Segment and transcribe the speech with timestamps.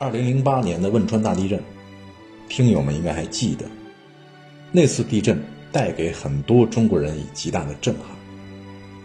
[0.00, 1.60] 二零零八年的汶川大地震，
[2.48, 3.64] 听友们应该还记得，
[4.70, 5.36] 那次地震
[5.72, 8.04] 带给很多中国人以极大的震撼。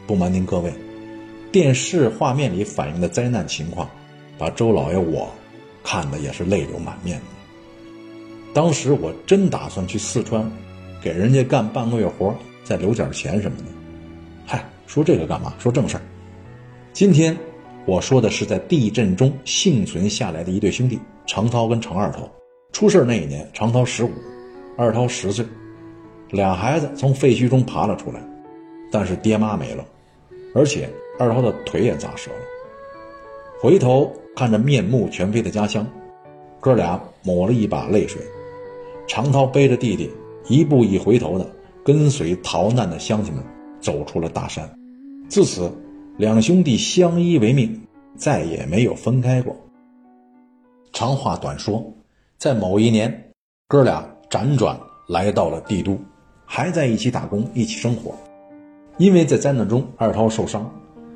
[0.05, 0.71] 不瞒您各位，
[1.51, 3.89] 电视画面里反映的灾难情况，
[4.37, 5.33] 把周老爷我
[5.83, 7.25] 看的也是泪流满面的。
[8.53, 10.47] 当时我真打算去四川，
[11.01, 13.63] 给人家干半个月活，再留点钱什么的。
[14.45, 15.55] 嗨，说这个干嘛？
[15.57, 16.03] 说正事儿。
[16.93, 17.35] 今天
[17.85, 22.29] 我说的是在地震中幸存下来的一对兄弟，常涛跟常二涛。
[22.71, 24.11] 出事那一年，常涛十五，
[24.77, 25.45] 二涛十岁，
[26.29, 28.19] 俩孩子从废墟中爬了出来，
[28.89, 29.85] 但是爹妈没了。
[30.55, 32.37] 而且二涛的腿也砸折了。
[33.59, 35.85] 回头看着面目全非的家乡，
[36.59, 38.21] 哥俩抹了一把泪水。
[39.07, 40.09] 常涛背着弟弟，
[40.47, 41.45] 一步一回头的
[41.83, 43.43] 跟随逃难的乡亲们
[43.81, 44.69] 走出了大山。
[45.27, 45.69] 自此，
[46.15, 47.81] 两兄弟相依为命，
[48.15, 49.55] 再也没有分开过。
[50.91, 51.83] 长话短说，
[52.37, 53.31] 在某一年，
[53.67, 55.97] 哥俩辗转来到了帝都，
[56.45, 58.13] 还在一起打工，一起生活。
[58.97, 60.71] 因为在灾难中，二涛受伤，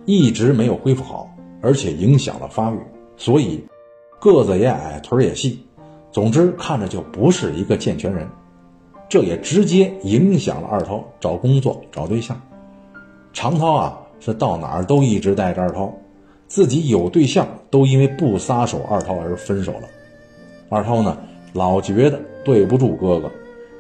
[0.05, 1.29] 一直没有恢复好，
[1.61, 2.79] 而且影响了发育，
[3.17, 3.63] 所以
[4.19, 5.63] 个子也矮，腿也细，
[6.11, 8.27] 总之看着就不是一个健全人。
[9.07, 12.41] 这也直接影响了二涛找工作、找对象。
[13.31, 15.93] 常涛啊，是到哪儿都一直带着二涛，
[16.47, 19.87] 自己有对象都因为不撒手二涛而分手了。
[20.69, 21.17] 二涛呢，
[21.53, 23.31] 老觉得对不住哥哥，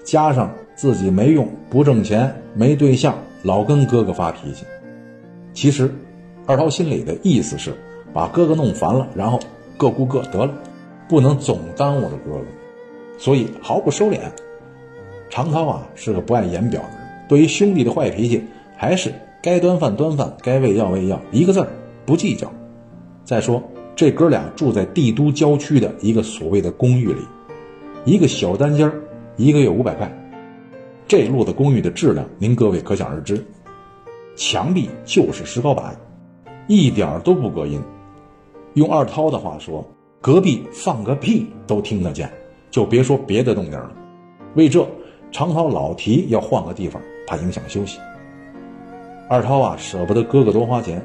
[0.03, 3.15] 加上自己没用、不挣钱、没对象。
[3.43, 4.65] 老跟哥哥发脾气，
[5.53, 5.93] 其实，
[6.47, 7.71] 二涛心里的意思是
[8.11, 9.39] 把哥哥弄烦了，然后
[9.77, 10.51] 各顾各得了，
[11.07, 12.45] 不能总耽误着哥哥，
[13.19, 14.19] 所以毫不收敛。
[15.29, 16.97] 常涛啊是个不爱言表的人，
[17.29, 18.43] 对于兄弟的坏脾气，
[18.75, 21.67] 还是该端饭端饭，该喂药喂药，一个字儿
[22.05, 22.51] 不计较。
[23.23, 23.61] 再说
[23.95, 27.21] 这哥俩住在帝都郊区的一个所谓的公寓里，
[28.05, 29.01] 一个小单间儿
[29.35, 30.11] 一个月五百块。
[31.07, 33.45] 这路的公寓的质量，您各位可想而知，
[34.35, 35.95] 墙壁就是石膏板，
[36.67, 37.81] 一点儿都不隔音。
[38.73, 39.87] 用二涛的话说，
[40.19, 42.29] 隔壁放个屁都听得见，
[42.69, 43.91] 就别说别的动静了。
[44.55, 44.85] 为这，
[45.31, 47.99] 常涛老提要换个地方，怕影响休息。
[49.27, 51.01] 二涛啊，舍不得哥哥多花钱，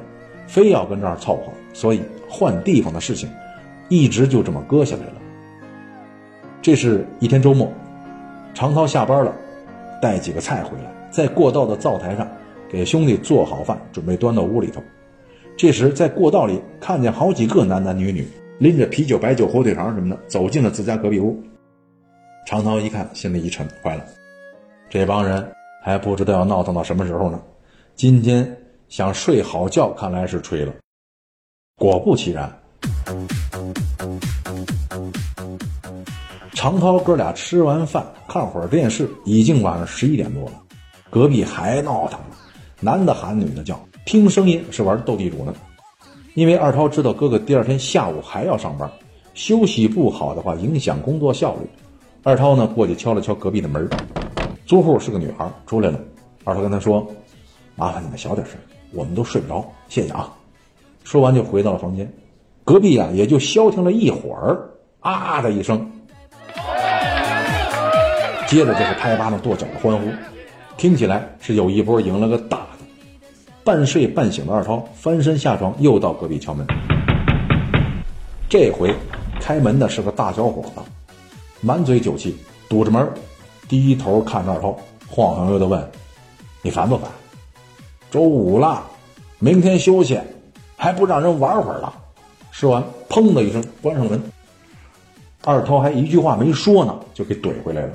[0.47, 3.29] 非要跟这儿凑合，所以换地方的事情，
[3.89, 5.13] 一直就这么搁下来了。
[6.61, 7.71] 这是一天周末，
[8.53, 9.33] 常涛下班了。
[10.01, 12.27] 带几个菜回来，在过道的灶台上
[12.69, 14.83] 给兄弟做好饭，准备端到屋里头。
[15.55, 21.41] 这时，在过道里看见好几个男男女女拎着啤酒、白酒、火腿肠什么的走进了自家隔壁屋。
[22.45, 24.03] 常涛一看，心里一沉，坏了，
[24.89, 25.49] 这帮人
[25.81, 27.39] 还不知道要闹腾到什么时候呢。
[27.95, 28.57] 今天
[28.89, 30.73] 想睡好觉，看来是吹了。
[31.77, 32.51] 果不其然，
[36.53, 40.53] 常涛哥俩吃完饭，看会儿电视，已经晚上十一点多了。
[41.09, 42.35] 隔壁还闹腾呢，
[42.79, 45.53] 男的喊，女的叫，听声音是玩斗地主呢。
[46.33, 48.89] 因为二涛知道哥哥第二天下午还要上班，
[49.35, 51.69] 休息不好的话影响工作效率。
[52.23, 53.87] 二涛呢过去敲了敲隔壁的门，
[54.65, 55.99] 租户是个女孩，出来了。
[56.43, 57.07] 二涛跟他说
[57.75, 58.55] ：“麻烦你们小点声，
[58.91, 60.31] 我们都睡不着，谢谢啊。”
[61.03, 62.11] 说完就回到了房间。
[62.63, 64.69] 隔壁啊也就消停了一会儿，
[65.01, 65.91] 啊的一声。
[68.47, 70.07] 接着就是拍巴掌、跺脚的欢呼，
[70.77, 72.63] 听起来是有一波赢了个大的。
[73.63, 76.65] 半睡半醒的二涛翻身下床，又到隔壁敲门。
[78.47, 78.93] 这回
[79.41, 80.81] 开门的是个大小伙子，
[81.59, 82.37] 满嘴酒气，
[82.69, 83.09] 堵着门，
[83.67, 84.77] 低头看着二涛，
[85.09, 85.91] 晃晃悠悠的问
[86.61, 87.09] ：“你烦不烦？
[88.13, 88.83] 周五了，
[89.39, 90.21] 明天休息，
[90.77, 91.91] 还不让人玩会儿了？”
[92.51, 94.21] 说完，砰的一声关上门。
[95.43, 97.93] 二涛还一句话没说呢，就给怼回来了。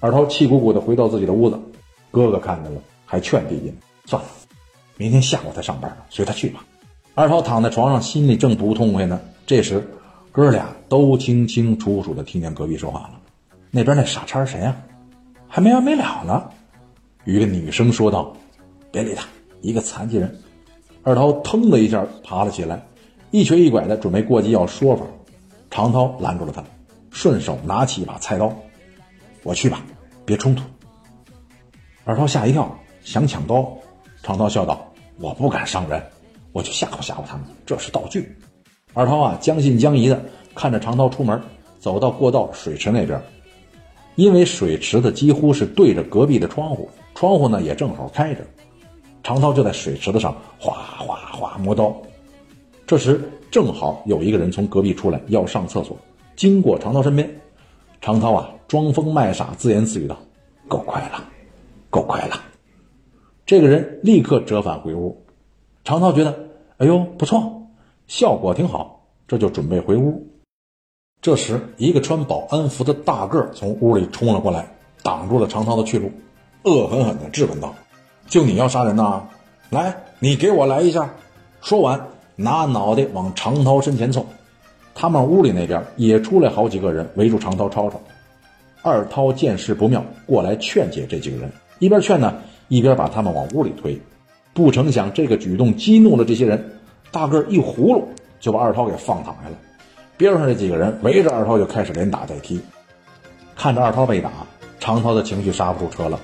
[0.00, 1.58] 二涛气鼓鼓的回到自己的屋子，
[2.10, 3.72] 哥哥看见了，还劝弟弟
[4.04, 4.28] ：“算了，
[4.98, 6.62] 明天下午再上班，随他去吧。”
[7.16, 9.18] 二涛躺在床上，心里正不痛快呢。
[9.46, 9.82] 这时，
[10.30, 13.12] 哥俩都清清楚楚的听见隔壁说话了。
[13.70, 14.76] 那边那傻叉谁呀？
[15.48, 16.50] 还没完没了呢。
[17.24, 18.36] 一个女生说道
[18.90, 19.26] ：“别理他，
[19.60, 20.34] 一个残疾人。”
[21.02, 22.84] 二涛腾的一下爬了起来，
[23.30, 25.04] 一瘸一拐的准备过去要说法。
[25.70, 26.64] 常涛拦住了他，
[27.10, 28.52] 顺手拿起一把菜刀
[29.44, 29.82] ：“我去吧，
[30.24, 30.64] 别冲突。”
[32.04, 33.72] 二涛吓一跳，想抢刀。
[34.22, 36.02] 常涛笑道：“我不敢伤人，
[36.52, 38.36] 我去吓唬吓唬他们，这是道具。”
[38.94, 40.20] 二涛啊，将信将疑的
[40.54, 41.40] 看着常涛出门，
[41.78, 43.20] 走到过道水池那边。
[44.16, 48.40] 因为水池子几乎是对着隔壁的窗户，窗户呢也正好开着。
[49.26, 51.92] 常涛就在水池子上哗哗哗磨刀。
[52.86, 53.20] 这时
[53.50, 55.96] 正好有一个人从隔壁出来要上厕所，
[56.36, 57.28] 经过常涛身边，
[58.00, 60.16] 常涛啊装疯卖傻，自言自语道
[60.68, 61.24] ：“够快了。”
[61.90, 62.40] 够快了，
[63.44, 65.20] 这个人立刻折返回屋。
[65.82, 66.38] 常涛觉得，
[66.76, 67.66] 哎呦，不错，
[68.06, 70.24] 效果挺好，这就准备回屋。
[71.20, 74.72] 这时，一个穿保安服的大个从屋里冲了过来，
[75.02, 76.12] 挡住了常涛的去路，
[76.62, 77.74] 恶狠狠地质问道
[78.26, 79.22] ：“就你要杀人呐？
[79.70, 81.10] 来，你给我来一下！”
[81.62, 84.26] 说完，拿脑袋往常涛身前凑。
[84.94, 88.00] 他们屋里那边也出来好几个人，围住常涛吵吵。
[88.82, 91.50] 二涛见势不妙，过来劝解这几个人。
[91.80, 92.34] 一边劝呢，
[92.68, 94.00] 一边把他们往屋里推。
[94.54, 96.78] 不成想，这个举动激怒了这些人，
[97.10, 98.08] 大个一葫芦
[98.40, 99.56] 就把二涛给放躺下了。
[100.16, 102.58] 边上这几个人围着二涛就开始连打带踢。
[103.54, 104.30] 看着二涛被打，
[104.80, 106.18] 常涛的情绪刹不住车了，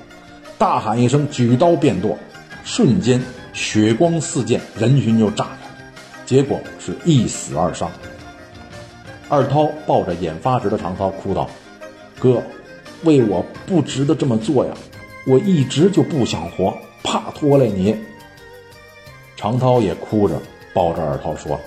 [0.63, 2.17] 大喊一声，举刀便剁。
[2.63, 3.21] 瞬间
[3.53, 5.69] 血光四溅，人群就炸开，
[6.25, 7.91] 结果是一死二伤。
[9.29, 11.51] 二涛抱着眼发直的常涛哭道
[12.17, 12.41] ：“哥，
[13.03, 14.73] 为我不值得这么做呀。”
[15.27, 17.97] 我一直就不想活，怕拖累你。
[19.37, 20.41] 常涛也哭着
[20.73, 21.61] 抱着二涛说：“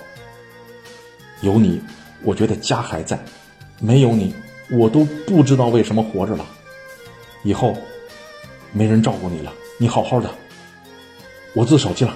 [1.42, 1.82] 有你，
[2.22, 3.18] 我觉得家还在；
[3.78, 4.34] 没有你，
[4.70, 6.46] 我都不知道为什么活着了。
[7.42, 7.76] 以后
[8.72, 10.30] 没人照顾你了，你好好的，
[11.54, 12.14] 我自首去了。”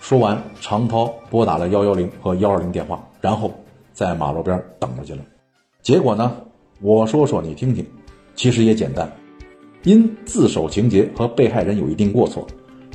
[0.00, 3.52] 说完，常涛拨打了幺幺零和幺二零电话，然后
[3.92, 5.24] 在马路边等着去了。
[5.82, 6.36] 结果呢？
[6.80, 7.86] 我说说你听听，
[8.34, 9.10] 其实也简单。
[9.84, 12.46] 因自首情节和被害人有一定过错，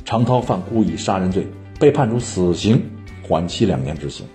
[0.04, 1.46] 常涛犯故意杀人罪，
[1.80, 2.80] 被判处死刑，
[3.26, 4.26] 缓期两年执行。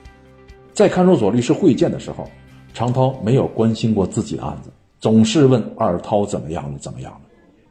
[0.74, 2.30] 在看守所律师会见的时候，
[2.74, 7.22] 常涛没有关心过自己的案子，总是问二涛怎么样了，怎么样了。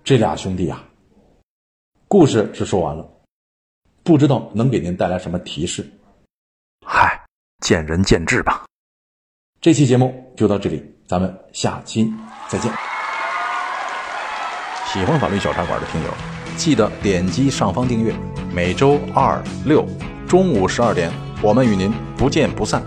[0.04, 0.84] 这俩兄弟啊，
[2.08, 3.08] 故事是说完了，
[4.02, 5.90] 不知道能给您带来什么提示。
[6.86, 7.18] 嗨，
[7.64, 8.66] 见仁见智吧。
[9.62, 12.12] 这期节目就到这里，咱们下期
[12.48, 12.70] 再见。
[14.92, 16.10] 喜欢法律小茶馆的听友，
[16.58, 18.14] 记得点击上方订阅。
[18.52, 19.86] 每周二六
[20.28, 21.10] 中午十二点，
[21.42, 22.84] 我们与您不见不散。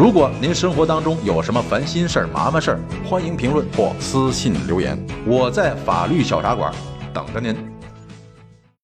[0.00, 6.72] 如果您生活当中有什么烦心事儿、麻烦事儿，欢迎评论或私信留言，我在法律小茶馆
[7.12, 7.69] 等着您。